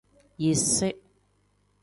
Yisi. 0.43 0.89